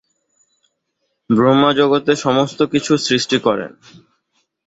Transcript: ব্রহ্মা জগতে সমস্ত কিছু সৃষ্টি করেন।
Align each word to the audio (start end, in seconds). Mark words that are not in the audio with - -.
ব্রহ্মা 1.29 1.71
জগতে 1.73 2.11
সমস্ত 2.15 2.59
কিছু 2.63 2.91
সৃষ্টি 2.97 3.37
করেন। 3.39 3.71